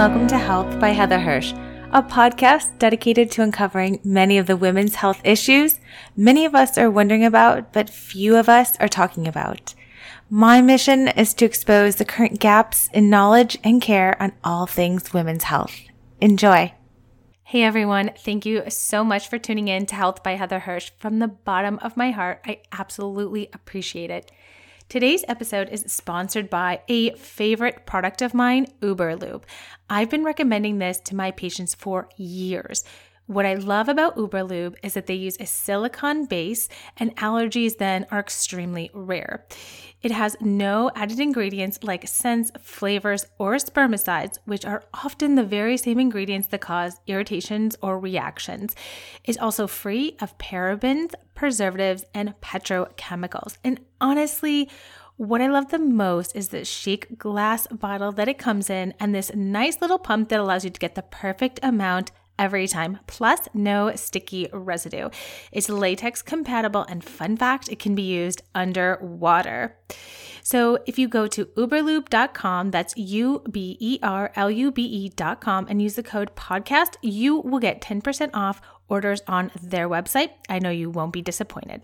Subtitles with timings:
[0.00, 1.52] welcome to Health by Heather Hirsch,
[1.92, 5.78] a podcast dedicated to uncovering many of the women's health issues
[6.16, 9.74] many of us are wondering about, but few of us are talking about.
[10.30, 15.12] My mission is to expose the current gaps in knowledge and care on all things
[15.12, 15.78] women's health.
[16.18, 16.72] Enjoy.
[17.42, 20.92] Hey everyone, thank you so much for tuning in to Health by Heather Hirsch.
[20.96, 24.32] From the bottom of my heart, I absolutely appreciate it.
[24.90, 29.44] Today's episode is sponsored by a favorite product of mine, Uberlube.
[29.88, 32.82] I've been recommending this to my patients for years.
[33.26, 38.04] What I love about Uberlube is that they use a silicone base, and allergies then
[38.10, 39.46] are extremely rare.
[40.02, 45.76] It has no added ingredients like scents, flavors, or spermicides, which are often the very
[45.76, 48.74] same ingredients that cause irritations or reactions.
[49.24, 53.58] It's also free of parabens, preservatives, and petrochemicals.
[53.62, 54.70] And honestly,
[55.20, 59.14] what I love the most is the chic glass bottle that it comes in and
[59.14, 62.10] this nice little pump that allows you to get the perfect amount
[62.40, 65.10] every time, plus no sticky residue.
[65.52, 69.76] It's latex compatible, and fun fact, it can be used underwater.
[70.42, 75.66] So if you go to uberlube.com, that's U B E R L U B E.com,
[75.68, 80.30] and use the code podcast, you will get 10% off orders on their website.
[80.48, 81.82] I know you won't be disappointed.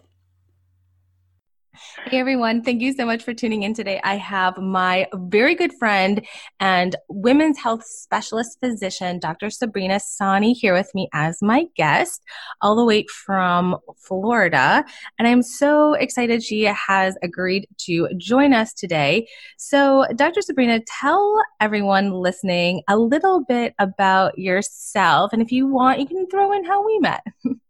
[2.06, 4.00] Hey everyone, thank you so much for tuning in today.
[4.02, 6.24] I have my very good friend
[6.60, 9.50] and women's health specialist physician, Dr.
[9.50, 12.22] Sabrina Sani, here with me as my guest,
[12.62, 14.84] all the way from Florida.
[15.18, 19.26] And I'm so excited she has agreed to join us today.
[19.58, 20.42] So, Dr.
[20.42, 25.32] Sabrina, tell everyone listening a little bit about yourself.
[25.32, 27.22] And if you want, you can throw in how we met.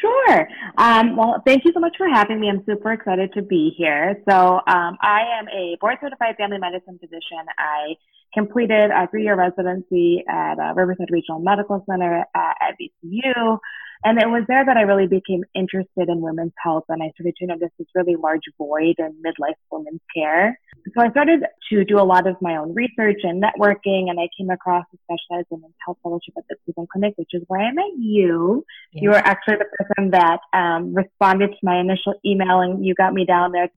[0.00, 0.48] Sure.
[0.76, 2.48] Um, well, thank you so much for having me.
[2.48, 4.20] I'm super excited to be here.
[4.28, 7.46] So, um, I am a board certified family medicine physician.
[7.58, 7.94] I
[8.34, 13.58] completed a three year residency at uh, Riverside Regional Medical Center uh, at VCU.
[14.04, 17.36] And it was there that I really became interested in women's health and I started
[17.36, 20.58] to notice this really large void in midlife women's care.
[20.94, 24.28] So I started to do a lot of my own research and networking and I
[24.38, 27.72] came across a specialized women's health fellowship at the Cleveland Clinic, which is where I
[27.72, 28.66] met you.
[28.92, 29.02] Yeah.
[29.02, 33.14] You were actually the person that um, responded to my initial email and you got
[33.14, 33.70] me down there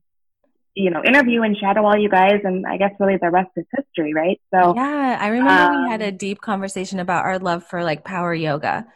[0.74, 2.40] you know, interview and shadow all you guys.
[2.44, 4.40] And I guess really the rest is history, right?
[4.54, 7.82] So, yeah, I remember um, we had a um, deep conversation about our love for
[7.82, 8.86] like power yoga.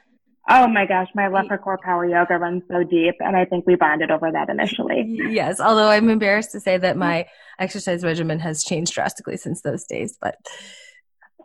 [0.48, 3.76] Oh my gosh, my love for CorePower Yoga runs so deep, and I think we
[3.76, 5.04] bonded over that initially.
[5.06, 7.26] Yes, although I'm embarrassed to say that my
[7.60, 10.19] exercise regimen has changed drastically since those days.
[10.20, 10.36] But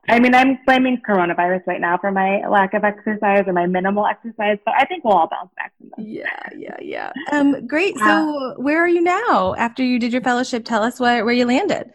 [0.09, 4.07] I mean, I'm blaming coronavirus right now for my lack of exercise or my minimal
[4.07, 6.05] exercise, but I think we'll all bounce back from this.
[6.07, 7.11] Yeah, yeah, yeah.
[7.31, 7.97] Um, great.
[7.99, 10.65] So, where are you now after you did your fellowship?
[10.65, 11.91] Tell us what, where you landed.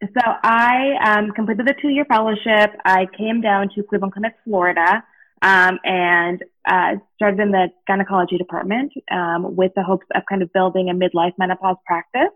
[0.00, 2.70] So, I um, completed the two year fellowship.
[2.84, 5.02] I came down to Cleveland Clinic, Florida
[5.42, 10.52] um, and uh, started in the gynecology department um, with the hopes of kind of
[10.52, 12.34] building a midlife menopause practice.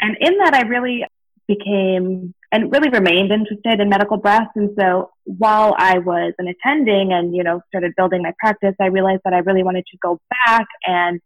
[0.00, 1.04] And in that, I really
[1.46, 4.50] became and really remained interested in medical breast.
[4.56, 8.86] And so while I was an attending and, you know, started building my practice, I
[8.86, 11.20] realized that I really wanted to go back and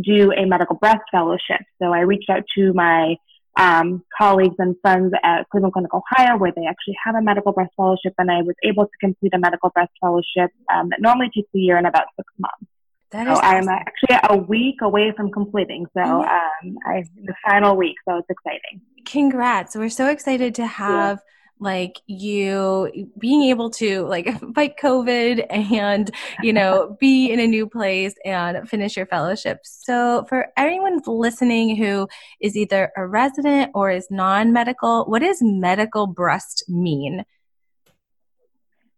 [0.00, 1.60] do a medical breast fellowship.
[1.80, 3.16] So I reached out to my
[3.56, 7.72] um, colleagues and friends at Cleveland Clinic Ohio, where they actually have a medical breast
[7.76, 11.48] fellowship, and I was able to complete a medical breast fellowship um, that normally takes
[11.54, 12.66] a year and about six months.
[13.10, 15.84] That so I'm actually a week away from completing.
[15.94, 18.80] So um, I the final week, so it's exciting.
[19.04, 19.76] Congrats!
[19.76, 21.18] We're so excited to have.
[21.18, 21.28] Yeah
[21.62, 26.10] like you being able to like fight covid and
[26.42, 29.60] you know be in a new place and finish your fellowship.
[29.64, 32.08] So for anyone listening who
[32.40, 37.24] is either a resident or is non-medical what does medical breast mean?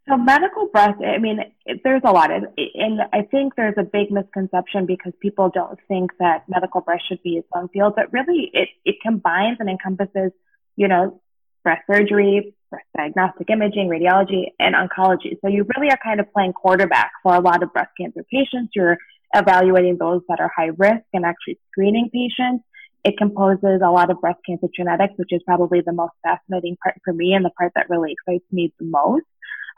[0.08, 1.38] So medical breast, I mean,
[1.82, 6.10] there's a lot, of, and I think there's a big misconception because people don't think
[6.18, 10.32] that medical breast should be its own field, but really it, it combines and encompasses,
[10.76, 11.22] you know,
[11.64, 15.36] breast surgery, breast diagnostic imaging, radiology, and oncology.
[15.40, 18.72] So you really are kind of playing quarterback for a lot of breast cancer patients.
[18.74, 18.98] You're
[19.34, 22.64] evaluating those that are high risk and actually screening patients.
[23.02, 26.96] It composes a lot of breast cancer genetics, which is probably the most fascinating part
[27.04, 29.24] for me and the part that really excites me the most.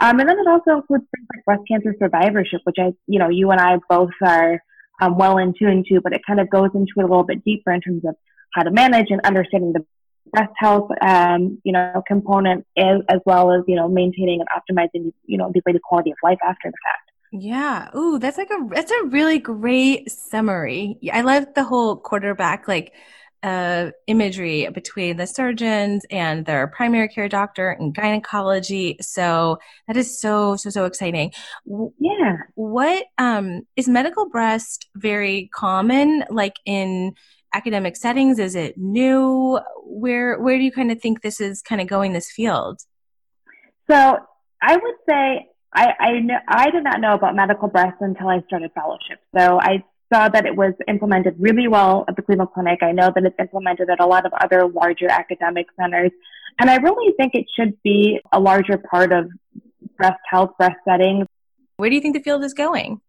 [0.01, 3.31] Um, and then it also includes things like breast cancer survivorship, which I, you know,
[3.31, 4.61] you and I both are
[5.01, 7.45] um, well in tune to, but it kind of goes into it a little bit
[7.45, 8.15] deeper in terms of
[8.53, 9.85] how to manage and understanding the
[10.33, 15.13] breast health, um, you know, component as, as well as, you know, maintaining and optimizing,
[15.25, 17.11] you know, the quality of life after the fact.
[17.33, 17.89] Yeah.
[17.97, 20.99] Ooh, that's like a that's a really great summary.
[21.13, 22.93] I love the whole quarterback like
[23.43, 28.97] of imagery between the surgeons and their primary care doctor and gynecology.
[29.01, 31.33] So that is so, so, so exciting.
[31.99, 32.39] Yeah.
[32.55, 37.15] What um, is medical breast very common, like in
[37.55, 38.39] academic settings?
[38.39, 39.59] Is it new?
[39.85, 42.81] Where where do you kind of think this is kind of going this field?
[43.91, 44.19] So
[44.63, 48.43] I would say I I, know, I did not know about medical breast until I
[48.47, 49.21] started fellowship.
[49.37, 52.81] So I saw that it was implemented really well at the Cleveland Clinic.
[52.83, 56.13] I know that it's implemented at a lot of other larger academic centers.
[56.59, 59.29] And I really think it should be a larger part of
[59.97, 61.27] breast health, breast settings.
[61.77, 63.01] Where do you think the field is going?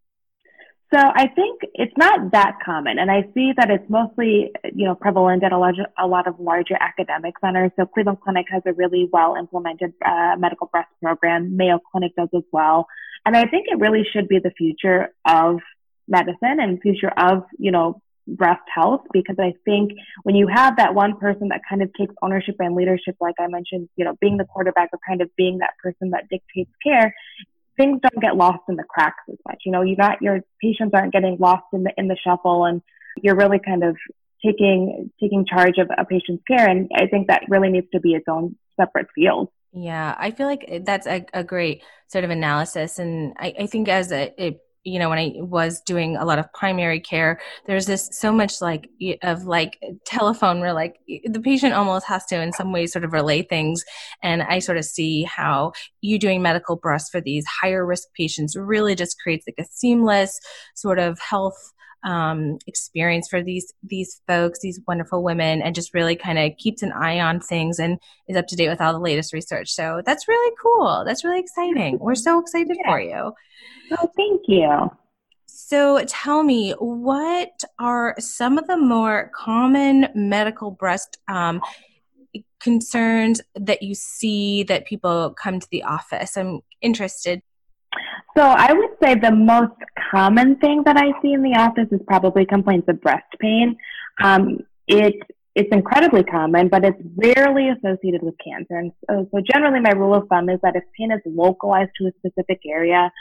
[0.94, 4.95] So I think it's not that common, and I see that it's mostly, you know,
[4.95, 7.72] prevalent at a, large, a lot of larger academic centers.
[7.75, 11.57] So Cleveland Clinic has a really well implemented uh, medical breast program.
[11.57, 12.88] Mayo Clinic does as well,
[13.25, 15.60] and I think it really should be the future of
[16.07, 19.92] medicine and future of, you know, breast health because I think
[20.24, 23.48] when you have that one person that kind of takes ownership and leadership, like I
[23.48, 27.13] mentioned, you know, being the quarterback or kind of being that person that dictates care,
[27.77, 29.62] things don't get lost in the cracks as much.
[29.65, 32.81] You know, you got your patients aren't getting lost in the in the shuffle, and
[33.21, 33.95] you're really kind of
[34.44, 36.68] taking taking charge of a patient's care.
[36.68, 39.50] And I think that really needs to be its own separate field.
[39.71, 43.89] Yeah, I feel like that's a, a great sort of analysis, and I, I think
[43.89, 44.57] as a, a
[44.88, 48.62] you know when i was doing a lot of primary care there's this so much
[48.62, 48.89] like
[49.22, 50.95] of like telephone where like
[51.25, 53.84] the patient almost has to in some ways sort of relay things.
[54.24, 58.56] And i sort of see how you doing medical breast for these higher risk patients
[58.56, 60.39] really just creates like a seamless
[60.75, 61.74] sort of health
[62.04, 66.84] um, experience for these these folks, these wonderful women, and just really kind of keeps
[66.84, 69.72] an eye on things and is up to date with all the latest research.
[69.72, 71.04] So that's really cool.
[71.06, 71.98] That's really exciting.
[72.02, 72.90] We're so excited yeah.
[72.90, 73.34] for you.
[73.92, 74.92] Oh, thank you.
[75.46, 81.62] So tell me, what are some of the more common medical breast um,
[82.60, 86.38] concerns that you see that people come to the office?
[86.38, 87.42] I'm interested.
[88.38, 89.74] So I would say the most
[90.12, 93.75] common thing that I see in the office is probably complaints of breast pain.
[94.24, 95.16] Um, it
[95.56, 98.78] it's incredibly common, but it's rarely associated with cancer.
[98.78, 102.06] And so, so generally, my rule of thumb is that if pain is localized to
[102.06, 103.12] a specific area,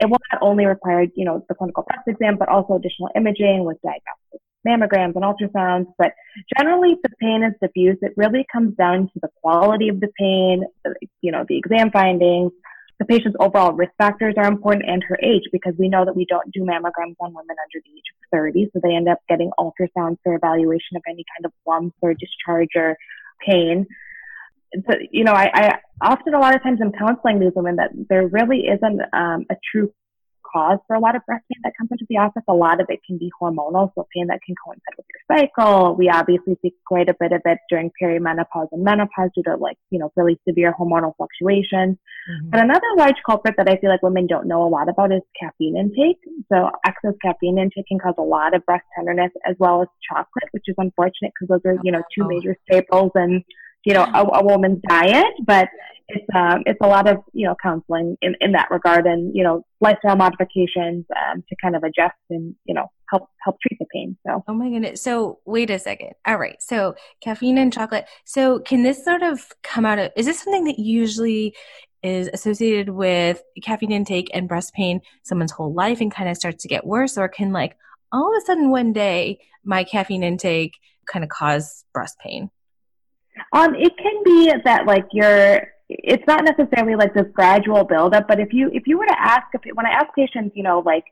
[0.00, 3.64] it will not only require, you know, the clinical breast exam, but also additional imaging
[3.64, 5.86] with diagnostic mammograms and ultrasounds.
[5.96, 6.12] But
[6.58, 10.08] generally, if the pain is diffuse, it really comes down to the quality of the
[10.18, 10.64] pain,
[11.20, 12.50] you know, the exam findings.
[12.98, 16.24] The patient's overall risk factors are important and her age because we know that we
[16.24, 18.70] don't do mammograms on women under the age of 30.
[18.72, 22.70] So they end up getting ultrasounds for evaluation of any kind of lumps or discharge
[22.74, 22.96] or
[23.44, 23.86] pain
[24.74, 27.90] so, you know, I, I often a lot of times I'm counseling these women that
[28.08, 29.92] there really isn't um, a true
[30.56, 32.42] cause for a lot of breast pain that comes into the office.
[32.48, 35.94] A lot of it can be hormonal, so pain that can coincide with your cycle.
[35.96, 39.76] We obviously see quite a bit of it during perimenopause and menopause due to like,
[39.90, 41.96] you know, really severe hormonal fluctuations.
[41.96, 42.50] Mm-hmm.
[42.52, 45.22] And another large culprit that I feel like women don't know a lot about is
[45.38, 46.18] caffeine intake.
[46.52, 50.48] So excess caffeine intake can cause a lot of breast tenderness as well as chocolate,
[50.52, 53.44] which is unfortunate because those are, you know, two major staples and
[53.86, 55.68] you know, a, a woman's diet, but
[56.08, 59.44] it's um, it's a lot of you know counseling in, in that regard, and you
[59.44, 63.86] know, lifestyle modifications um, to kind of adjust and you know help help treat the
[63.92, 64.16] pain.
[64.26, 65.02] So, oh my goodness.
[65.02, 66.10] So wait a second.
[66.26, 66.60] All right.
[66.60, 68.06] So caffeine and chocolate.
[68.24, 70.10] So can this sort of come out of?
[70.16, 71.54] Is this something that usually
[72.02, 76.62] is associated with caffeine intake and breast pain someone's whole life and kind of starts
[76.62, 77.76] to get worse, or can like
[78.12, 80.72] all of a sudden one day my caffeine intake
[81.06, 82.50] kind of cause breast pain?
[83.52, 85.68] Um, it can be that like you're.
[85.88, 89.44] It's not necessarily like this gradual buildup, but if you if you were to ask
[89.54, 91.04] if when I ask patients, you know, like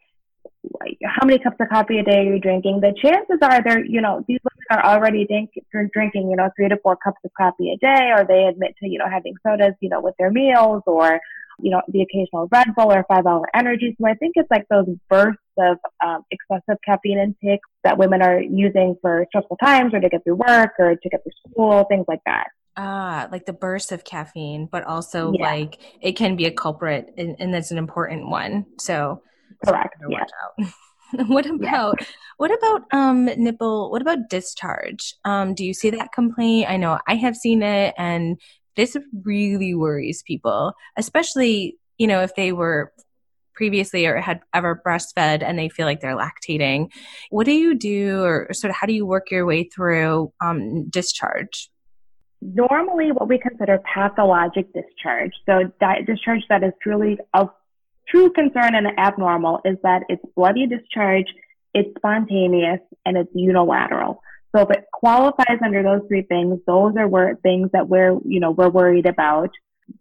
[1.05, 2.81] how many cups of coffee a day are you drinking?
[2.81, 5.51] The chances are they're you know these women are already drink,
[5.93, 8.89] drinking you know three to four cups of coffee a day, or they admit to
[8.89, 11.21] you know having sodas you know with their meals, or
[11.61, 13.97] you know, the occasional Red Bull or five hour energy.
[14.01, 18.41] So I think it's like those bursts of um, excessive caffeine intake that women are
[18.41, 22.05] using for stressful times or to get through work or to get through school, things
[22.09, 22.49] like that.
[22.77, 25.43] Ah, like the burst of caffeine, but also yeah.
[25.43, 28.67] like it can be a culprit and, and that's an important one.
[28.79, 29.23] So
[29.65, 29.95] correct.
[30.03, 30.71] Watch Yeah.
[31.27, 32.07] what about yeah.
[32.39, 36.99] what about um nipple what about discharge um do you see that complaint i know
[37.07, 38.41] i have seen it and
[38.77, 42.93] this really worries people, especially, you know, if they were
[43.55, 46.91] previously or had ever breastfed and they feel like they're lactating.
[47.31, 50.89] What do you do, or sort of how do you work your way through um,
[50.89, 51.71] discharge?
[52.43, 57.49] Normally, what we consider pathologic discharge, so di- discharge that is truly of
[58.09, 61.27] true concern and abnormal, is that it's bloody discharge,
[61.73, 64.21] it's spontaneous, and it's unilateral.
[64.55, 68.41] So if it qualifies under those three things, those are where things that we're, you
[68.41, 69.51] know, we're worried about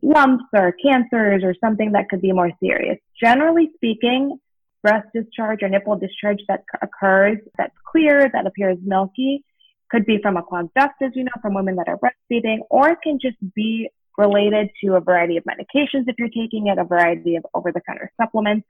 [0.01, 2.97] lumps or cancers or something that could be more serious.
[3.21, 4.39] Generally speaking,
[4.81, 9.43] breast discharge or nipple discharge that occurs that's clear, that appears milky,
[9.89, 12.89] could be from a clogged duct, as you know, from women that are breastfeeding, or
[12.89, 16.83] it can just be related to a variety of medications if you're taking it, a
[16.83, 18.65] variety of over the counter supplements.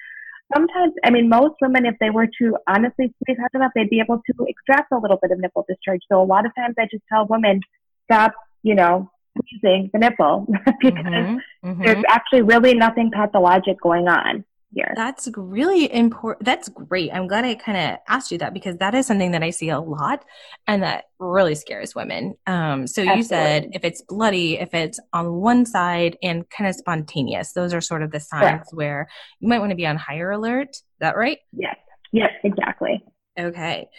[0.54, 4.02] Sometimes, I mean, most women, if they were to honestly squeeze hard enough, they'd be
[4.02, 6.02] able to extract a little bit of nipple discharge.
[6.12, 7.62] So a lot of times I just tell women,
[8.06, 11.84] stop, you know, squeezing the nipple because mm-hmm, mm-hmm.
[11.84, 14.94] there's actually really nothing pathologic going on here.
[14.96, 16.46] That's really important.
[16.46, 17.12] That's great.
[17.14, 19.70] I'm glad I kind of asked you that because that is something that I see
[19.70, 20.26] a lot
[20.68, 22.36] and that really scares women.
[22.48, 23.18] Um, so Absolutely.
[23.18, 27.74] you said if it's bloody, if it's on one side and kind of spontaneous, those
[27.74, 28.70] are sort of the signs Correct.
[28.74, 29.08] where
[29.40, 30.70] you might want to be on higher alert.
[30.72, 31.40] Is that right?
[31.52, 31.78] Yes.
[32.12, 33.04] Yes, exactly.
[33.40, 33.90] Okay.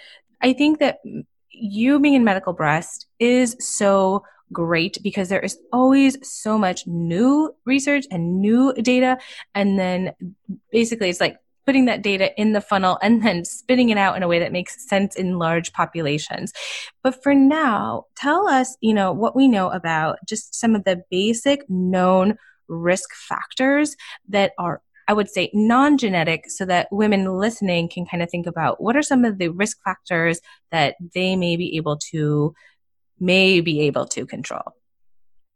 [0.40, 0.98] I think that
[1.50, 4.24] you being in medical breast is so
[4.54, 9.18] great because there is always so much new research and new data.
[9.54, 10.12] And then
[10.72, 14.22] basically it's like putting that data in the funnel and then spitting it out in
[14.22, 16.52] a way that makes sense in large populations.
[17.02, 21.02] But for now, tell us, you know, what we know about just some of the
[21.10, 22.36] basic known
[22.68, 23.96] risk factors
[24.28, 28.46] that are I would say non genetic so that women listening can kind of think
[28.46, 30.40] about what are some of the risk factors
[30.72, 32.54] that they may be able to
[33.18, 34.74] may be able to control?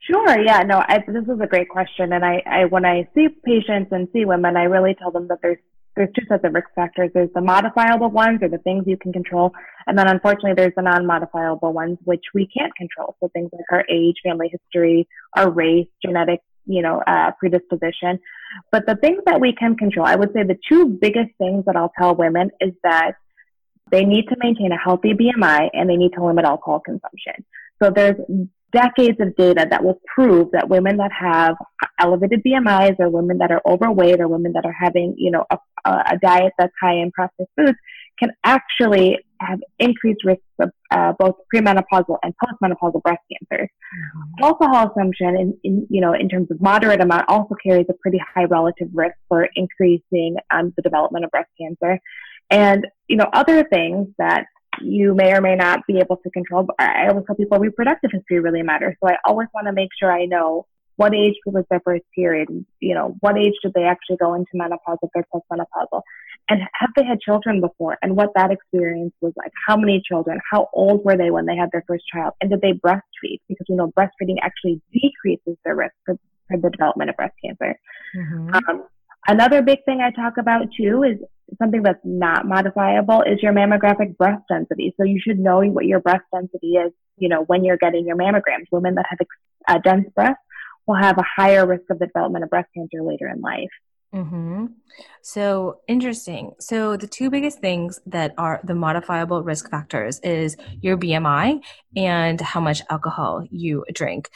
[0.00, 0.40] Sure.
[0.40, 0.62] Yeah.
[0.62, 0.82] No.
[0.86, 4.24] I, this is a great question, and I, I, when I see patients and see
[4.24, 5.58] women, I really tell them that there's
[5.96, 7.10] there's two sets of risk factors.
[7.12, 9.52] There's the modifiable ones, or the things you can control,
[9.86, 13.16] and then unfortunately, there's the non-modifiable ones, which we can't control.
[13.18, 18.20] So things like our age, family history, our race, genetic, you know, uh, predisposition.
[18.70, 21.74] But the things that we can control, I would say the two biggest things that
[21.74, 23.14] I'll tell women is that
[23.90, 27.44] they need to maintain a healthy BMI and they need to limit alcohol consumption.
[27.82, 28.16] So there's
[28.72, 31.56] decades of data that will prove that women that have
[31.98, 35.58] elevated BMIs or women that are overweight or women that are having, you know, a,
[35.90, 37.78] a diet that's high in processed foods
[38.18, 43.64] can actually have increased risks of uh, both premenopausal and postmenopausal breast cancer.
[43.64, 44.44] Mm-hmm.
[44.44, 48.20] Alcohol consumption, in, in, you know, in terms of moderate amount, also carries a pretty
[48.34, 52.00] high relative risk for increasing um, the development of breast cancer.
[52.50, 54.46] And, you know, other things that
[54.80, 56.62] you may or may not be able to control.
[56.64, 58.96] But I always tell people reproductive history really matters.
[59.02, 62.48] So I always want to make sure I know what age was their first period,
[62.80, 66.02] you know, what age did they actually go into menopause if they're postmenopausal,
[66.48, 69.52] and have they had children before, and what that experience was like.
[69.68, 70.40] How many children?
[70.50, 72.32] How old were they when they had their first child?
[72.40, 73.38] And did they breastfeed?
[73.48, 77.78] Because we know breastfeeding actually decreases the risk for, for the development of breast cancer.
[78.16, 78.54] Mm-hmm.
[78.54, 78.86] Um,
[79.28, 81.18] another big thing I talk about too is
[81.60, 84.94] something that's not modifiable is your mammographic breast density.
[84.98, 88.16] So you should know what your breast density is, you know, when you're getting your
[88.16, 88.66] mammograms.
[88.70, 89.18] Women that have
[89.66, 90.42] uh, dense breasts
[90.86, 93.70] will have a higher risk of the development of breast cancer later in life.
[94.14, 94.66] Mm-hmm.
[95.20, 96.52] So interesting.
[96.60, 101.60] So the two biggest things that are the modifiable risk factors is your BMI
[101.94, 104.30] and how much alcohol you drink.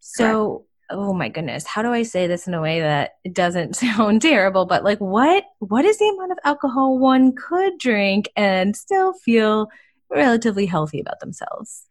[0.00, 3.76] So oh my goodness, how do I say this in a way that it doesn't
[3.76, 8.76] sound terrible, but like what what is the amount of alcohol one could drink and
[8.76, 9.68] still feel
[10.10, 11.86] relatively healthy about themselves?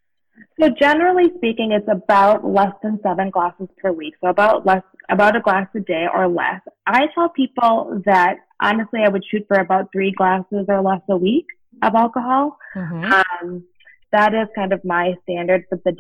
[0.60, 4.14] So generally speaking, it's about less than seven glasses per week.
[4.22, 6.62] So about less about a glass a day or less.
[6.88, 11.18] I tell people that honestly I would shoot for about three glasses or less a
[11.18, 11.48] week
[11.82, 12.58] of alcohol.
[12.76, 13.14] Mm-hmm.
[13.14, 13.64] Um,
[14.12, 15.94] that is kind of my standard, but the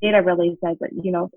[0.00, 1.30] data really says that, you know,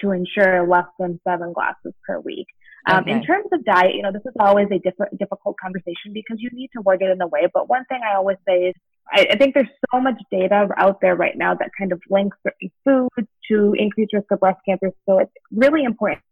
[0.00, 2.46] to ensure less than seven glasses per week.
[2.86, 3.12] Um, okay.
[3.12, 6.50] In terms of diet, you know, this is always a diff- difficult conversation because you
[6.52, 7.46] need to word it in a way.
[7.52, 8.74] But one thing I always say is
[9.12, 12.36] I, I think there's so much data out there right now that kind of links
[12.42, 14.92] certain foods to increased risk of breast cancer.
[15.06, 16.22] So it's really important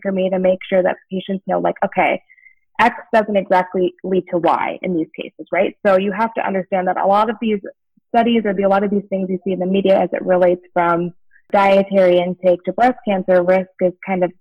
[0.00, 2.22] for me to make sure that patients know, like, okay,
[2.80, 5.76] X doesn't exactly lead to Y in these cases, right?
[5.86, 7.60] So you have to understand that a lot of these
[8.14, 10.24] studies or the, a lot of these things you see in the media as it
[10.24, 11.12] relates from
[11.52, 14.32] dietary intake to breast cancer risk is kind of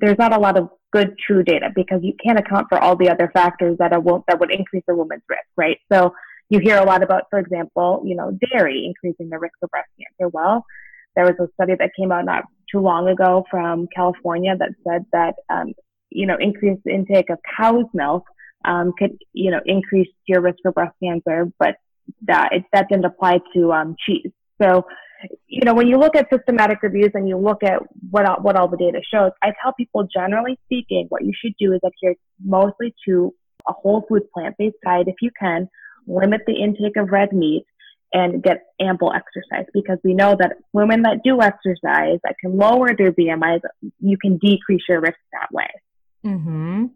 [0.00, 3.10] there's not a lot of good true data because you can't account for all the
[3.10, 5.78] other factors that are that would increase a woman's risk, right?
[5.92, 6.14] So
[6.48, 9.88] you hear a lot about, for example, you know, dairy increasing the risk of breast
[9.98, 10.30] cancer.
[10.32, 10.64] Well,
[11.16, 15.04] there was a study that came out not too long ago from California that said
[15.12, 15.74] that um,
[16.10, 18.24] you know increased intake of cow's milk
[18.64, 21.76] um, could you know increase your risk for breast cancer, but
[22.22, 24.30] that it, that didn't apply to um, cheese.
[24.60, 24.86] So,
[25.46, 27.80] you know, when you look at systematic reviews and you look at
[28.10, 31.54] what all, what all the data shows, I tell people, generally speaking, what you should
[31.58, 33.34] do is adhere mostly to
[33.66, 35.68] a whole food plant-based diet if you can.
[36.06, 37.64] Limit the intake of red meat
[38.12, 42.90] and get ample exercise because we know that women that do exercise that can lower
[42.96, 43.60] their BMIs,
[44.00, 45.70] you can decrease your risk that way.
[46.24, 46.86] Mm-hmm.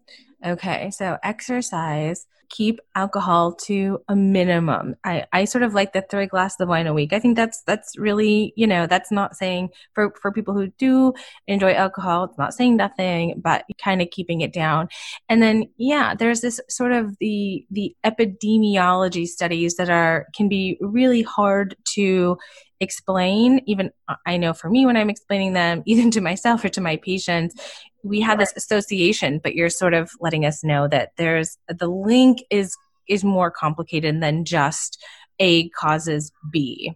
[0.45, 4.95] Okay, so exercise, keep alcohol to a minimum.
[5.03, 7.13] I, I sort of like the three glasses of wine a week.
[7.13, 11.13] I think that's that's really, you know, that's not saying for, for people who do
[11.49, 14.89] enjoy alcohol, it's not saying nothing, but kind of keeping it down.
[15.29, 20.79] And then yeah, there's this sort of the the epidemiology studies that are can be
[20.81, 22.39] really hard to
[22.81, 23.91] explain even
[24.25, 27.57] i know for me when i'm explaining them even to myself or to my patients
[28.03, 32.39] we have this association but you're sort of letting us know that there's the link
[32.51, 32.77] is
[33.09, 35.03] is more complicated than just
[35.39, 36.95] a causes b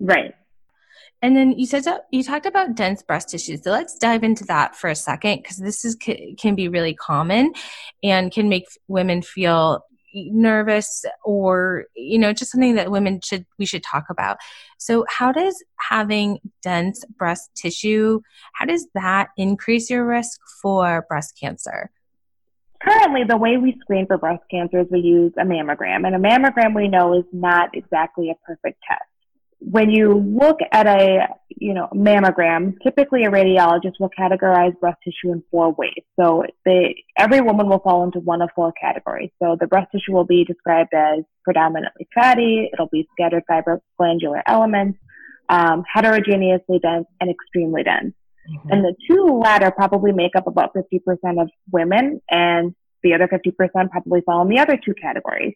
[0.00, 0.34] right
[1.20, 3.56] and then you said you talked about dense breast tissue.
[3.56, 7.52] So let's dive into that for a second because this is can be really common
[8.04, 9.84] and can make women feel
[10.14, 14.38] nervous or you know just something that women should we should talk about.
[14.78, 18.20] So how does having dense breast tissue
[18.54, 21.90] how does that increase your risk for breast cancer?
[22.82, 26.18] Currently the way we screen for breast cancer is we use a mammogram and a
[26.18, 29.02] mammogram we know is not exactly a perfect test
[29.60, 35.32] when you look at a you know mammogram, typically a radiologist will categorize breast tissue
[35.32, 36.02] in four ways.
[36.18, 39.30] So they every woman will fall into one of four categories.
[39.42, 42.70] So the breast tissue will be described as predominantly fatty.
[42.72, 44.98] It'll be scattered fiber glandular elements,
[45.48, 48.14] um, heterogeneously dense, and extremely dense.
[48.48, 48.70] Mm-hmm.
[48.70, 53.90] And the two latter probably make up about 50% of women, and the other 50%
[53.90, 55.54] probably fall in the other two categories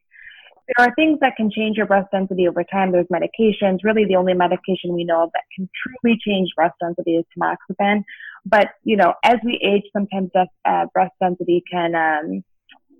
[0.69, 2.92] there are things that can change your breast density over time.
[2.92, 3.78] There's medications.
[3.83, 8.04] Really, the only medication we know of that can truly change breast density is tamoxifen.
[8.45, 12.45] But you know, as we age, sometimes uh, breast density can um,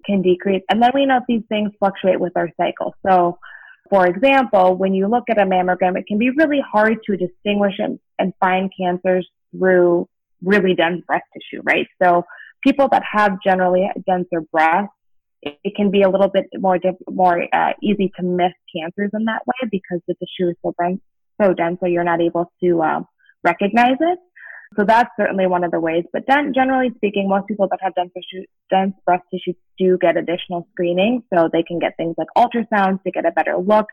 [0.05, 2.95] can decrease, and then we know these things fluctuate with our cycle.
[3.07, 3.39] So,
[3.91, 7.75] for example, when you look at a mammogram, it can be really hard to distinguish
[7.79, 10.09] and, and find cancers through
[10.43, 11.87] really dense breast tissue, right?
[12.03, 12.25] So,
[12.65, 14.93] people that have generally denser breasts
[15.43, 16.79] it, can be a little bit more
[17.11, 21.01] more uh, easy to miss cancers in that way because the tissue is so dense,
[21.41, 23.01] so dense, so you're not able to uh,
[23.43, 24.19] recognize it.
[24.79, 26.05] So that's certainly one of the ways.
[26.13, 30.17] But then, generally speaking, most people that have dense, tissue, dense breast tissue do get
[30.17, 33.87] additional screening, so they can get things like ultrasounds to get a better look.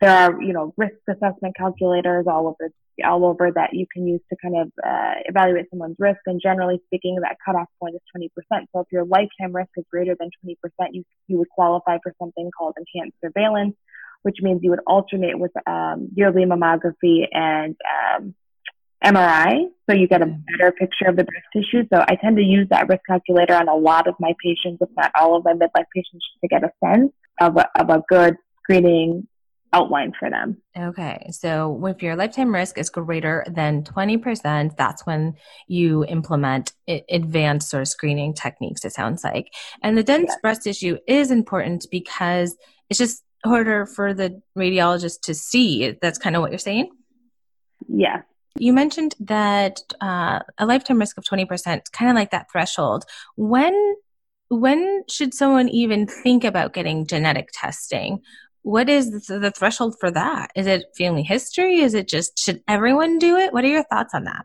[0.00, 4.20] There are, you know, risk assessment calculators all over all over that you can use
[4.30, 6.20] to kind of uh, evaluate someone's risk.
[6.26, 8.28] And generally speaking, that cutoff point is 20%.
[8.72, 10.54] So if your lifetime risk is greater than 20%,
[10.92, 13.74] you, you would qualify for something called enhanced surveillance,
[14.22, 17.76] which means you would alternate with um, yearly mammography and
[18.16, 18.34] um,
[19.04, 21.84] MRI, so you get a better picture of the breast tissue.
[21.92, 24.90] So I tend to use that risk calculator on a lot of my patients, if
[24.96, 28.36] not all of my midlife patients, to get a sense of a, of a good
[28.62, 29.26] screening
[29.72, 30.60] outlined for them.
[30.76, 31.28] Okay.
[31.30, 35.34] So if your lifetime risk is greater than 20%, that's when
[35.68, 39.52] you implement advanced sort of screening techniques, it sounds like.
[39.82, 40.38] And the dense yes.
[40.42, 42.56] breast tissue is important because
[42.88, 45.96] it's just harder for the radiologist to see.
[46.00, 46.90] That's kind of what you're saying?
[47.88, 48.22] Yeah.
[48.58, 53.04] You mentioned that uh, a lifetime risk of 20%, kind of like that threshold.
[53.36, 53.94] When
[54.50, 58.20] when should someone even think about getting genetic testing?
[58.62, 60.50] What is the threshold for that?
[60.54, 61.80] Is it family history?
[61.80, 63.52] Is it just should everyone do it?
[63.52, 64.44] What are your thoughts on that?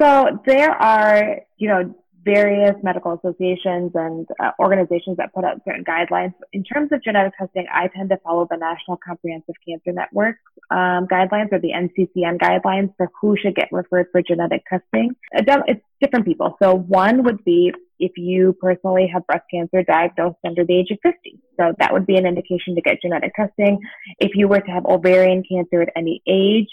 [0.00, 1.94] So there are, you know,
[2.26, 6.34] various medical associations and uh, organizations that put out certain guidelines.
[6.52, 10.36] In terms of genetic testing, I tend to follow the National Comprehensive Cancer Network
[10.70, 15.14] um, guidelines or the NCCN guidelines for who should get referred for genetic testing.
[15.32, 16.56] It's different people.
[16.60, 20.98] So one would be if you personally have breast cancer diagnosed under the age of
[21.02, 21.38] 50.
[21.58, 23.78] So that would be an indication to get genetic testing.
[24.18, 26.68] If you were to have ovarian cancer at any age,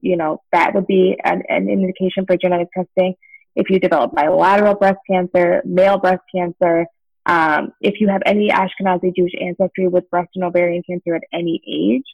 [0.00, 3.14] you know, that would be an, an indication for genetic testing.
[3.56, 6.86] If you develop bilateral breast cancer, male breast cancer,
[7.26, 11.60] um, if you have any Ashkenazi Jewish ancestry with breast and ovarian cancer at any
[11.66, 12.04] age,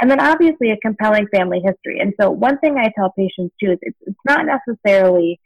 [0.00, 2.00] and then obviously a compelling family history.
[2.00, 5.40] And so one thing I tell patients too is it's, it's not necessarily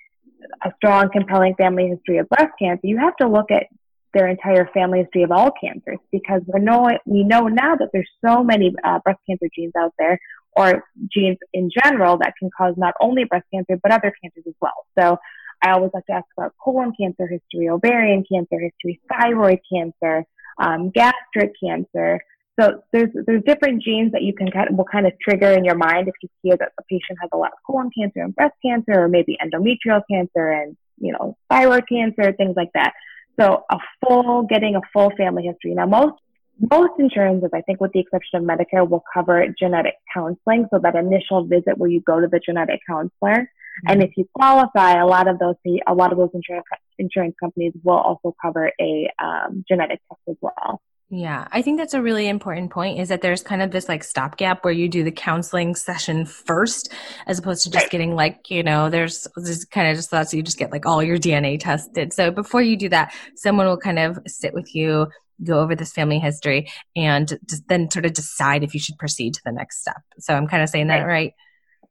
[0.65, 2.87] a strong, compelling family history of breast cancer.
[2.87, 3.67] You have to look at
[4.15, 8.09] their entire family history of all cancers because we know we know now that there's
[8.25, 10.19] so many uh, breast cancer genes out there
[10.55, 14.55] or genes in general that can cause not only breast cancer but other cancers as
[14.61, 14.87] well.
[14.99, 15.17] So
[15.63, 20.25] I always like to ask about colon cancer history, ovarian cancer history, thyroid cancer,
[20.59, 22.21] um, gastric cancer,
[22.61, 25.65] so there's there's different genes that you can kind of, will kind of trigger in
[25.65, 28.35] your mind if you hear that the patient has a lot of colon cancer and
[28.35, 32.93] breast cancer, or maybe endometrial cancer and you know thyroid cancer, things like that.
[33.41, 35.75] So a full getting a full family history.
[35.75, 36.15] Now most
[36.61, 40.67] most insurances, I think, with the exception of Medicare, will cover genetic counseling.
[40.71, 43.89] So that initial visit where you go to the genetic counselor, mm-hmm.
[43.89, 46.67] and if you qualify, a lot of those a lot of those insurance
[46.99, 50.83] insurance companies will also cover a um, genetic test as well.
[51.15, 54.03] Yeah, I think that's a really important point is that there's kind of this like
[54.03, 56.91] stopgap where you do the counseling session first
[57.27, 60.43] as opposed to just getting like, you know, there's this kind of just thoughts you
[60.43, 62.15] just get like all your DNA tested.
[62.15, 65.07] So before you do that, someone will kind of sit with you,
[65.45, 69.35] go over this family history and just then sort of decide if you should proceed
[69.35, 70.01] to the next step.
[70.19, 71.35] So I'm kind of saying that right.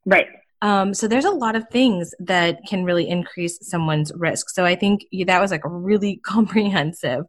[0.03, 0.29] Right.
[0.61, 4.49] Um, so there's a lot of things that can really increase someone's risk.
[4.49, 7.25] So I think that was like really comprehensive.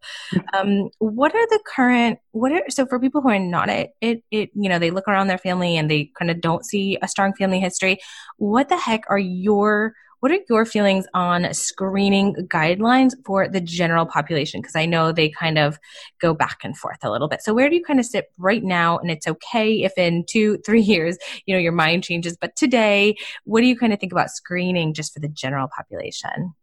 [0.53, 2.18] Um, what are the current?
[2.33, 5.09] What are so for people who are not it, it, it, you know, they look
[5.09, 7.99] around their family and they kind of don't see a strong family history.
[8.37, 14.07] What the heck are your what are your feelings on screening guidelines for the general
[14.07, 14.61] population?
[14.61, 15.81] Because I know they kind of
[16.21, 17.43] go back and forth a little bit.
[17.43, 18.99] So where do you kind of sit right now?
[18.99, 22.37] And it's okay if in two, three years, you know, your mind changes.
[22.41, 26.55] But today, what do you kind of think about screening just for the general population?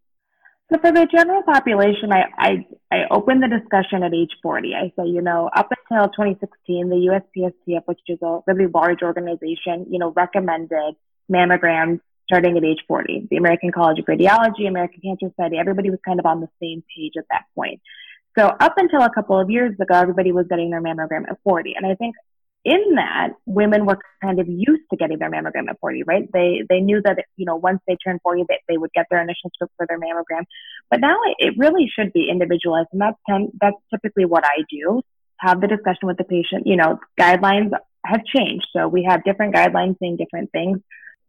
[0.72, 4.74] So for the general population, I, I, I open the discussion at age 40.
[4.74, 9.86] I say, you know, up until 2016, the USPSTF, which is a really large organization,
[9.90, 10.96] you know, recommended
[11.30, 13.28] mammograms starting at age 40.
[13.32, 16.84] The American College of Radiology, American Cancer Society, everybody was kind of on the same
[16.96, 17.82] page at that point.
[18.38, 21.74] So up until a couple of years ago, everybody was getting their mammogram at 40.
[21.76, 22.16] And I think
[22.66, 26.30] in that, women were kind of used to getting their mammogram at 40, right?
[26.32, 29.22] They they knew that you know once they turned 40, that they would get their
[29.22, 30.44] initial script for their mammogram.
[30.92, 34.64] But now it, it really should be individualized, and that's ten, that's typically what I
[34.70, 35.02] do.
[35.38, 36.68] Have the discussion with the patient.
[36.68, 37.72] You know, guidelines
[38.06, 40.80] have changed, so we have different guidelines saying different things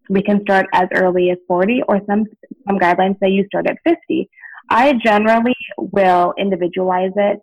[0.09, 2.25] we can start as early as 40 or some
[2.67, 4.29] some guidelines say you start at 50
[4.69, 7.41] i generally will individualize it.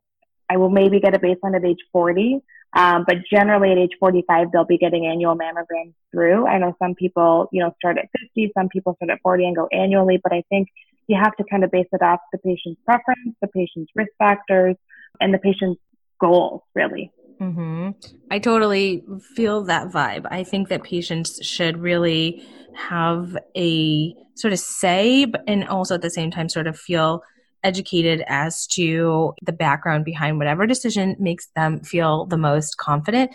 [0.49, 2.41] I will maybe get a baseline at age 40
[2.73, 6.45] um, but generally at age 45 they'll be getting annual mammograms through.
[6.47, 9.55] I know some people you know start at 50 some people start at 40 and
[9.55, 10.69] go annually but i think
[11.07, 14.75] you have to kind of base it off the patient's preference the patient's risk factors
[15.19, 15.81] and the patient's
[16.19, 17.11] goals really
[17.41, 17.89] Mm-hmm.
[18.31, 19.03] I totally
[19.35, 20.25] feel that vibe.
[20.29, 22.43] I think that patients should really
[22.75, 27.21] have a sort of say, but, and also at the same time sort of feel
[27.63, 33.31] educated as to the background behind whatever decision makes them feel the most confident.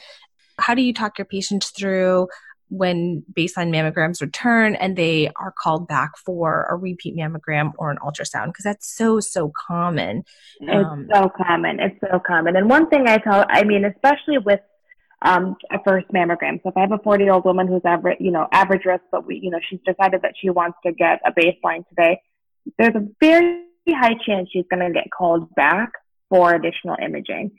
[0.58, 2.28] How do you talk your patients through
[2.72, 7.98] when baseline mammograms return and they are called back for a repeat mammogram or an
[7.98, 10.24] ultrasound because that's so so common.
[10.58, 11.80] It's um, so common.
[11.80, 12.56] It's so common.
[12.56, 14.60] And one thing i tell i mean especially with
[15.24, 16.62] um, a first mammogram.
[16.62, 19.02] So if i have a 40 year old woman who's average you know average risk
[19.12, 22.20] but we you know she's decided that she wants to get a baseline today
[22.78, 25.90] there's a very high chance she's going to get called back
[26.30, 27.50] for additional imaging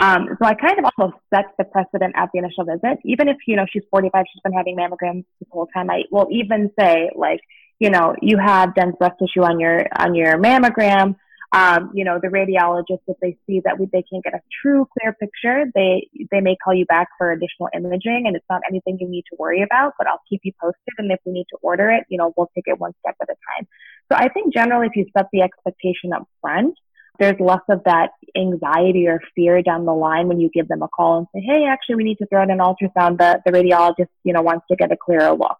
[0.00, 2.98] um, so I kind of also set the precedent at the initial visit.
[3.04, 6.28] Even if, you know, she's 45, she's been having mammograms this whole time, I will
[6.30, 7.40] even say, like,
[7.78, 11.16] you know, you have dense breast tissue on your, on your mammogram.
[11.54, 14.88] Um, you know, the radiologist, if they see that we, they can't get a true
[14.98, 18.96] clear picture, they, they may call you back for additional imaging and it's not anything
[18.98, 20.94] you need to worry about, but I'll keep you posted.
[20.96, 23.28] And if we need to order it, you know, we'll take it one step at
[23.28, 23.68] a time.
[24.10, 26.78] So I think generally if you set the expectation up front,
[27.18, 30.88] there's less of that anxiety or fear down the line when you give them a
[30.88, 33.18] call and say, hey, actually, we need to throw in an ultrasound.
[33.18, 35.58] The, the radiologist, you know, wants to get a clearer look.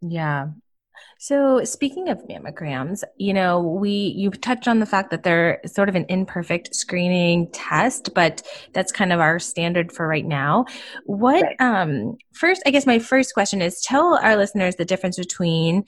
[0.00, 0.48] Yeah.
[1.18, 5.88] So speaking of mammograms, you know, we you've touched on the fact that they're sort
[5.88, 10.66] of an imperfect screening test, but that's kind of our standard for right now.
[11.06, 11.60] What right.
[11.60, 15.84] um first I guess my first question is tell our listeners the difference between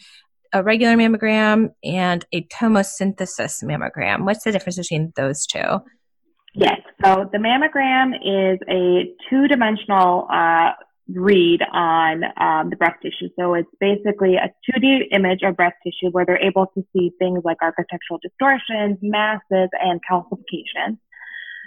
[0.56, 4.24] a regular mammogram and a tomosynthesis mammogram.
[4.24, 5.80] What's the difference between those two?
[6.54, 6.80] Yes.
[7.04, 10.70] So the mammogram is a two dimensional uh,
[11.12, 13.28] read on um, the breast tissue.
[13.38, 17.40] So it's basically a 2D image of breast tissue where they're able to see things
[17.44, 20.98] like architectural distortions, masses, and calcification.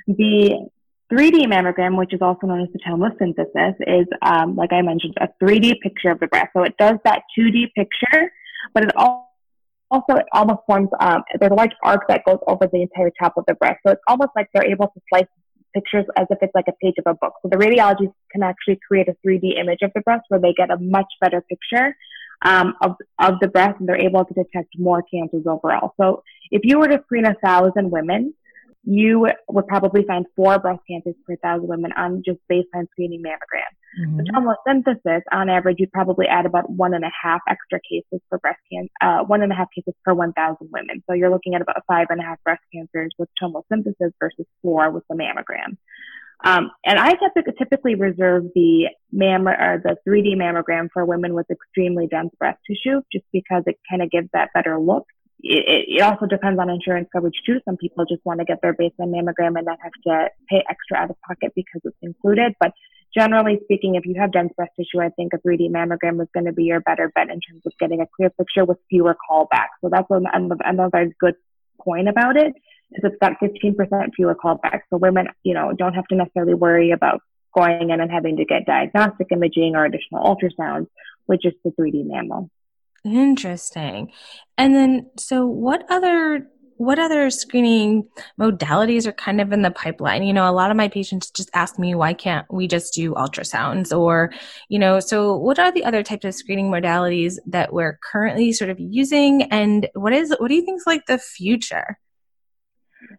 [0.08, 0.67] The
[1.12, 5.30] 3D mammogram, which is also known as the tomosynthesis, is, um, like I mentioned, a
[5.41, 6.49] 3D picture of the breast.
[6.54, 8.32] So it does that 2D picture
[8.73, 12.81] but it also it almost forms um, there's a large arc that goes over the
[12.81, 13.79] entire top of the breast.
[13.85, 15.25] So it's almost like they're able to slice
[15.73, 17.33] pictures as if it's like a page of a book.
[17.41, 20.71] So the radiologists can actually create a 3D image of the breast where they get
[20.71, 21.95] a much better picture
[22.43, 25.93] um, of, of the breast and they're able to detect more cancers overall.
[25.99, 28.33] So if you were to screen a thousand women,
[28.83, 33.69] you would probably find four breast cancers per thousand women on just baseline screening mammogram.
[33.99, 34.17] Mm-hmm.
[34.17, 38.37] The tomosynthesis, on average, you'd probably add about one and a half extra cases for
[38.37, 41.03] breast cancer, uh, one and a half cases per 1,000 women.
[41.07, 44.91] So you're looking at about five and a half breast cancers with tomosynthesis versus four
[44.91, 45.77] with the mammogram.
[46.43, 47.15] Um, and I
[47.57, 53.01] typically reserve the mam or the 3D mammogram for women with extremely dense breast tissue,
[53.11, 55.05] just because it kind of gives that better look.
[55.41, 57.60] It, it, also depends on insurance coverage too.
[57.63, 60.97] Some people just want to get their baseline mammogram and not have to pay extra
[60.97, 62.54] out of pocket because it's included.
[62.60, 62.73] But
[63.15, 66.45] generally speaking, if you have dense breast tissue, I think a 3D mammogram is going
[66.45, 69.80] to be your better bet in terms of getting a clear picture with fewer callbacks.
[69.82, 71.36] So that's another good
[71.82, 72.54] point about it
[72.91, 74.82] is it's got 15% fewer callbacks.
[74.89, 77.21] So women, you know, don't have to necessarily worry about
[77.54, 80.88] going in and having to get diagnostic imaging or additional ultrasounds
[81.28, 82.49] with just the 3D mammo.
[83.05, 84.12] Interesting.
[84.57, 86.47] And then, so what other
[86.79, 88.07] what other screening
[88.39, 90.23] modalities are kind of in the pipeline?
[90.23, 93.13] You know, a lot of my patients just ask me, why can't we just do
[93.15, 93.95] ultrasounds?
[93.95, 94.31] Or,
[94.69, 98.69] you know, so what are the other types of screening modalities that we're currently sort
[98.69, 99.43] of using?
[99.51, 101.99] And what is, what do you think is like the future?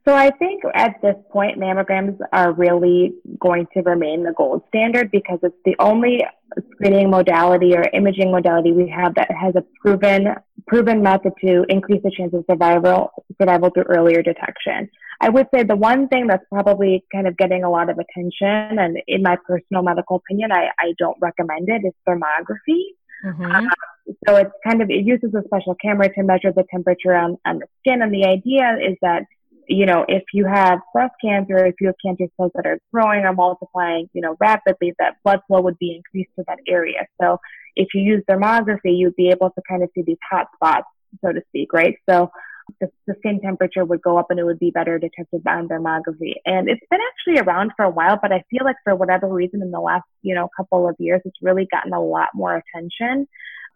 [0.06, 5.10] So I think at this point, mammograms are really going to remain the gold standard
[5.10, 6.22] because it's the only
[6.72, 10.34] screening modality or imaging modality we have that has a proven
[10.66, 14.88] proven method to increase the chance of survival survival through earlier detection.
[15.20, 18.78] I would say the one thing that's probably kind of getting a lot of attention,
[18.78, 22.94] and in my personal medical opinion, I, I don't recommend it, is thermography.
[23.24, 23.44] Mm-hmm.
[23.44, 23.68] Um,
[24.26, 27.58] so it's kind of it uses a special camera to measure the temperature on, on
[27.58, 29.24] the skin, and the idea is that
[29.70, 33.20] you know, if you have breast cancer, if you have cancer cells that are growing
[33.20, 37.06] or multiplying, you know, rapidly, that blood flow would be increased to that area.
[37.22, 37.38] So
[37.76, 40.88] if you use thermography, you'd be able to kind of see these hot spots,
[41.24, 41.94] so to speak, right?
[42.10, 42.32] So
[42.80, 46.34] the, the skin temperature would go up and it would be better detected on thermography.
[46.44, 49.62] And it's been actually around for a while, but I feel like for whatever reason
[49.62, 53.28] in the last, you know, couple of years, it's really gotten a lot more attention.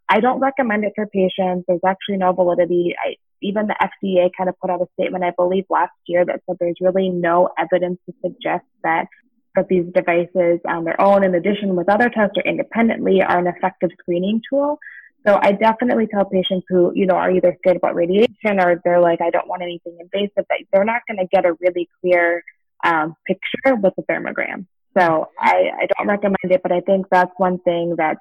[0.09, 1.67] I don't recommend it for patients.
[1.69, 2.95] There's actually no validity.
[3.01, 6.41] I, even the FDA kind of put out a statement, I believe last year, that
[6.47, 9.07] said there's really no evidence to suggest that
[9.55, 13.47] that these devices on their own, in addition with other tests or independently, are an
[13.47, 14.79] effective screening tool.
[15.27, 19.01] So I definitely tell patients who, you know, are either scared about radiation or they're
[19.01, 22.43] like, I don't want anything invasive, that they're not going to get a really clear
[22.85, 24.67] um, picture with a thermogram.
[24.99, 28.21] So I, I don't recommend it, but I think that's one thing that's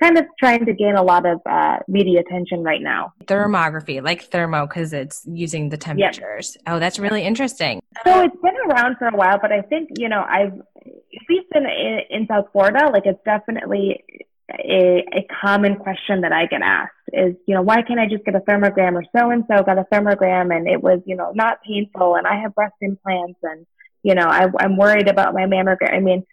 [0.00, 3.12] kind of trying to gain a lot of uh, media attention right now.
[3.24, 6.56] Thermography, like thermo, because it's using the temperatures.
[6.56, 6.74] Yep.
[6.74, 7.82] Oh, that's really interesting.
[8.04, 11.46] So it's been around for a while, but I think you know I've at least
[11.54, 11.66] in
[12.10, 14.04] in South Florida, like it's definitely
[14.50, 18.24] a, a common question that I get asked is, you know, why can't I just
[18.24, 21.32] get a thermogram or so and so got a thermogram and it was, you know,
[21.34, 23.66] not painful and I have breast implants and,
[24.02, 25.94] you know, I, I'm worried about my mammogram.
[25.94, 26.24] I mean,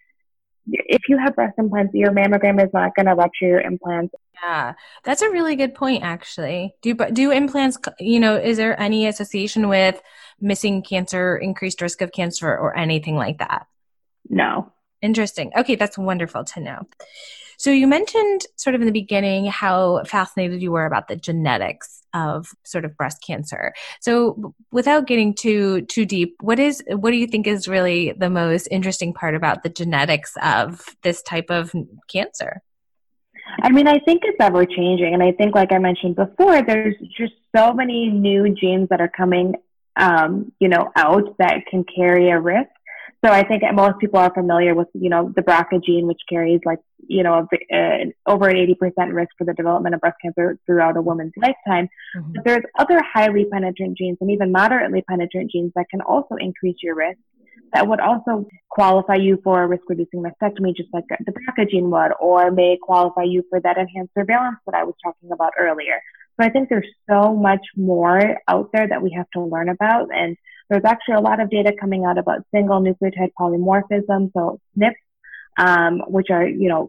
[0.72, 4.14] if you have breast implants, your mammogram is not going to rupture your implants.
[4.42, 6.74] Yeah, that's a really good point, actually.
[6.82, 7.78] Do do implants?
[7.98, 10.00] You know, is there any association with
[10.40, 13.66] missing cancer, increased risk of cancer, or anything like that?
[14.28, 14.72] No.
[15.02, 15.50] Interesting.
[15.56, 16.86] Okay, that's wonderful to know.
[17.56, 21.99] So you mentioned sort of in the beginning how fascinated you were about the genetics
[22.14, 23.72] of sort of breast cancer.
[24.00, 28.30] So without getting too too deep, what is what do you think is really the
[28.30, 31.72] most interesting part about the genetics of this type of
[32.08, 32.62] cancer?
[33.62, 35.12] I mean, I think it's ever changing.
[35.14, 39.08] And I think, like I mentioned before, there's just so many new genes that are
[39.08, 39.54] coming,
[39.96, 42.70] um, you know, out that can carry a risk.
[43.24, 46.60] So I think most people are familiar with, you know, the BRCA gene, which carries
[46.64, 50.58] like, you know, a, a, over an 80% risk for the development of breast cancer
[50.64, 51.88] throughout a woman's lifetime.
[52.16, 52.32] Mm-hmm.
[52.32, 56.76] But there's other highly penetrant genes and even moderately penetrant genes that can also increase
[56.82, 57.18] your risk
[57.72, 61.90] that would also qualify you for a risk reducing mastectomy, just like the BRCA gene
[61.90, 66.00] would, or may qualify you for that enhanced surveillance that I was talking about earlier.
[66.40, 70.08] So I think there's so much more out there that we have to learn about.
[70.14, 70.36] And
[70.70, 74.94] there's actually a lot of data coming out about single nucleotide polymorphism, so SNPs,
[75.58, 76.88] um, which are, you know,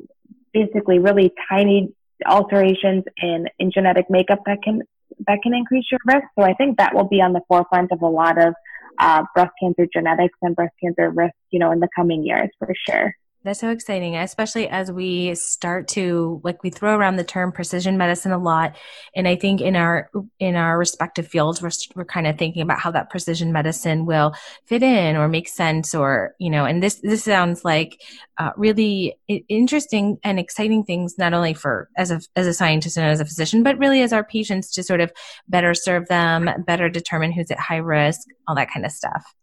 [0.54, 1.94] basically really tiny
[2.26, 4.84] alterations in, in genetic makeup that can
[5.28, 6.26] that can increase your risk.
[6.38, 8.54] So I think that will be on the forefront of a lot of
[8.98, 12.74] uh, breast cancer genetics and breast cancer risk, you know, in the coming years for
[12.88, 13.14] sure.
[13.44, 17.98] That's so exciting, especially as we start to like we throw around the term precision
[17.98, 18.78] medicine a lot,
[19.16, 22.80] and I think in our in our respective fields we're we're kind of thinking about
[22.80, 27.02] how that precision medicine will fit in or make sense, or you know, and this
[27.02, 28.00] this sounds like
[28.38, 33.08] uh, really interesting and exciting things not only for as a as a scientist and
[33.08, 35.12] as a physician, but really as our patients to sort of
[35.48, 39.34] better serve them, better determine who's at high risk, all that kind of stuff.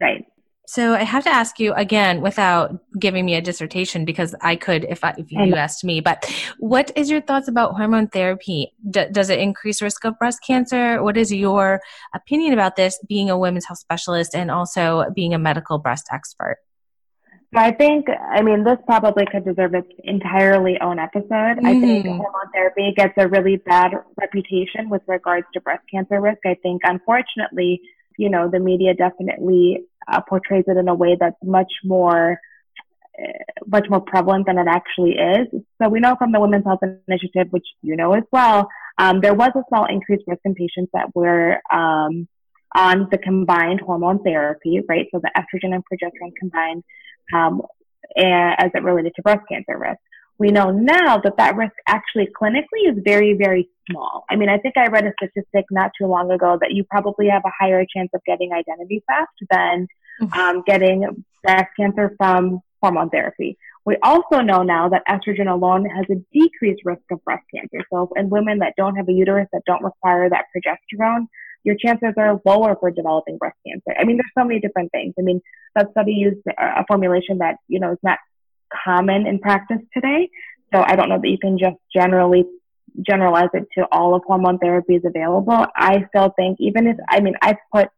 [0.00, 0.24] Right.
[0.70, 4.84] So I have to ask you again, without giving me a dissertation, because I could
[4.84, 6.00] if I, if you asked me.
[6.00, 8.72] But what is your thoughts about hormone therapy?
[8.88, 11.02] D- does it increase risk of breast cancer?
[11.02, 11.80] What is your
[12.14, 13.00] opinion about this?
[13.08, 16.58] Being a women's health specialist and also being a medical breast expert.
[17.52, 21.56] So I think, I mean, this probably could deserve its entirely own episode.
[21.58, 21.66] Mm-hmm.
[21.66, 22.18] I think mm-hmm.
[22.18, 26.38] hormone therapy gets a really bad reputation with regards to breast cancer risk.
[26.46, 27.80] I think, unfortunately,
[28.20, 32.38] you know, the media definitely uh, portrays it in a way that's much more
[33.66, 35.46] much more prevalent than it actually is.
[35.80, 39.34] So we know from the Women's Health Initiative, which you know as well, um, there
[39.34, 42.28] was a small increased risk in patients that were um,
[42.76, 45.06] on the combined hormone therapy, right?
[45.12, 46.84] So the estrogen and progesterone combined
[47.34, 47.62] um,
[48.16, 50.00] as it related to breast cancer risk.
[50.40, 54.24] We know now that that risk actually clinically is very, very small.
[54.30, 57.28] I mean, I think I read a statistic not too long ago that you probably
[57.28, 59.86] have a higher chance of getting identity theft than
[60.32, 63.58] um, getting breast cancer from hormone therapy.
[63.84, 67.84] We also know now that estrogen alone has a decreased risk of breast cancer.
[67.92, 71.26] So in women that don't have a uterus that don't require that progesterone,
[71.64, 73.94] your chances are lower for developing breast cancer.
[73.98, 75.12] I mean, there's so many different things.
[75.18, 75.42] I mean,
[75.74, 78.18] that study used a formulation that, you know, is not
[78.84, 80.28] common in practice today.
[80.72, 82.44] So I don't know that you can just generally
[83.06, 85.66] generalize it to all of hormone therapies available.
[85.76, 87.88] I still think even if, I mean, I've put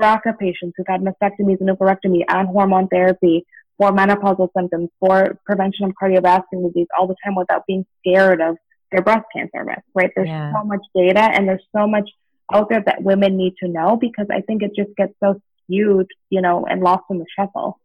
[0.00, 3.44] BRCA patients who've had mastectomies and oophorectomy on hormone therapy
[3.76, 8.56] for menopausal symptoms, for prevention of cardiovascular disease all the time without being scared of
[8.90, 10.10] their breast cancer risk, right?
[10.14, 10.52] There's yeah.
[10.52, 12.08] so much data and there's so much
[12.52, 16.06] out there that women need to know because I think it just gets so skewed,
[16.30, 17.78] you know, and lost in the shuffle.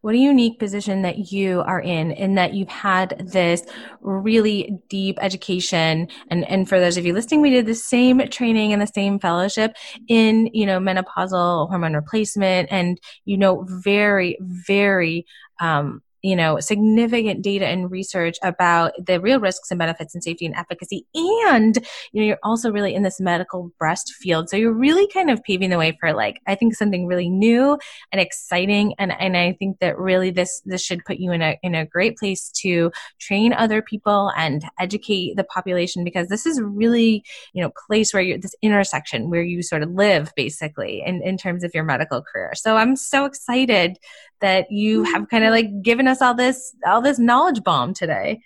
[0.00, 3.62] What a unique position that you are in, in that you've had this
[4.00, 6.08] really deep education.
[6.28, 9.18] And, and for those of you listening, we did the same training and the same
[9.18, 9.76] fellowship
[10.08, 15.26] in, you know, menopausal hormone replacement and, you know, very, very,
[15.60, 20.46] um, you know, significant data and research about the real risks and benefits and safety
[20.46, 21.06] and efficacy.
[21.14, 21.76] And,
[22.12, 24.48] you know, you're also really in this medical breast field.
[24.48, 27.78] So you're really kind of paving the way for like, I think something really new
[28.12, 28.94] and exciting.
[28.98, 31.86] And, and I think that really this, this should put you in a, in a
[31.86, 37.62] great place to train other people and educate the population because this is really, you
[37.62, 41.64] know, place where you're this intersection where you sort of live basically in, in terms
[41.64, 42.52] of your medical career.
[42.54, 43.98] So I'm so excited
[44.42, 45.12] that you mm-hmm.
[45.12, 48.42] have kind of like given us all this all this knowledge bomb today.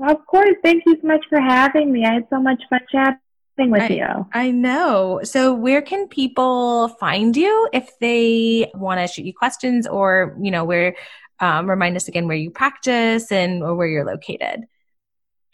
[0.00, 0.56] Of course.
[0.62, 2.04] Thank you so much for having me.
[2.04, 4.26] I had so much fun chatting with I, you.
[4.32, 5.20] I know.
[5.22, 10.50] So where can people find you if they want to shoot you questions or, you
[10.50, 10.96] know, where
[11.40, 14.66] um, remind us again where you practice and or where you're located?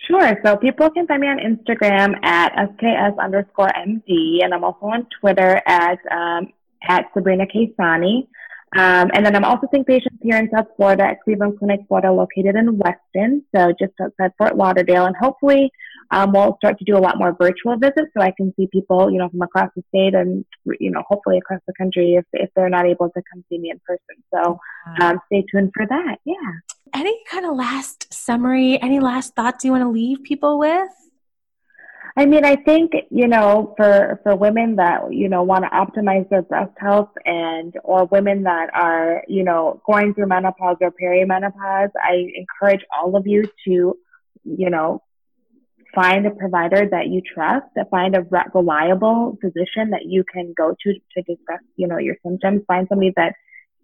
[0.07, 0.39] Sure.
[0.45, 5.07] So people can find me on Instagram at SKS underscore MD, and I'm also on
[5.21, 6.53] Twitter at um,
[6.89, 8.27] at Sabrina Kaysani.
[8.77, 12.13] Um, and then I'm also seeing patients here in South Florida at Cleveland Clinic Florida,
[12.13, 15.07] located in Weston, so just outside Fort Lauderdale.
[15.07, 15.73] And hopefully,
[16.13, 19.11] um, we'll start to do a lot more virtual visits, so I can see people,
[19.11, 20.45] you know, from across the state and
[20.79, 23.71] you know, hopefully across the country if if they're not able to come see me
[23.71, 24.23] in person.
[24.33, 24.59] So
[25.01, 26.19] um, stay tuned for that.
[26.25, 26.35] Yeah.
[26.95, 28.81] Any kind of last summary?
[28.81, 30.91] Any last thoughts you want to leave people with?
[32.17, 36.29] I mean, I think, you know, for, for women that, you know, want to optimize
[36.29, 41.91] their breast health and, or women that are, you know, going through menopause or perimenopause,
[42.03, 43.97] I encourage all of you to,
[44.45, 45.03] you know,
[45.95, 50.95] find a provider that you trust, find a reliable physician that you can go to
[50.95, 52.63] to discuss, you know, your symptoms.
[52.67, 53.35] Find somebody that,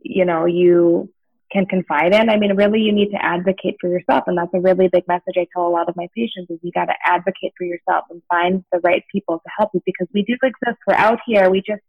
[0.01, 1.13] you know, you
[1.53, 2.29] can confide in.
[2.29, 4.25] I mean, really, you need to advocate for yourself.
[4.27, 6.73] And that's a really big message I tell a lot of my patients is you
[6.73, 10.23] got to advocate for yourself and find the right people to help you because we
[10.23, 10.79] do exist.
[10.87, 11.51] We're out here.
[11.51, 11.83] We just,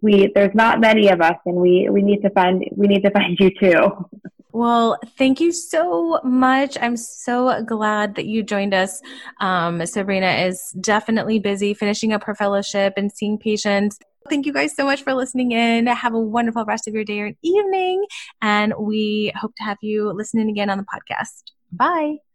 [0.00, 3.10] we, there's not many of us and we, we need to find, we need to
[3.12, 4.08] find you too.
[4.52, 6.78] Well, thank you so much.
[6.80, 9.02] I'm so glad that you joined us.
[9.38, 13.98] Um, Sabrina is definitely busy finishing up her fellowship and seeing patients.
[14.26, 15.86] Thank you guys so much for listening in.
[15.86, 18.04] Have a wonderful rest of your day or evening.
[18.42, 21.42] And we hope to have you listening again on the podcast.
[21.72, 22.25] Bye.